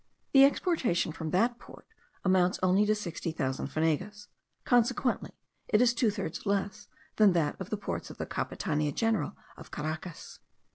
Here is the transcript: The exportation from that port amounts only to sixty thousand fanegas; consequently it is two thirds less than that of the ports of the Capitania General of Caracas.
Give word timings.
The 0.33 0.45
exportation 0.45 1.11
from 1.11 1.29
that 1.29 1.59
port 1.59 1.85
amounts 2.25 2.57
only 2.63 2.87
to 2.87 2.95
sixty 2.95 3.31
thousand 3.31 3.67
fanegas; 3.67 4.29
consequently 4.65 5.29
it 5.67 5.79
is 5.79 5.93
two 5.93 6.09
thirds 6.09 6.47
less 6.47 6.87
than 7.17 7.33
that 7.33 7.55
of 7.61 7.69
the 7.69 7.77
ports 7.77 8.09
of 8.09 8.17
the 8.17 8.25
Capitania 8.25 8.95
General 8.95 9.33
of 9.57 9.69
Caracas. 9.69 10.39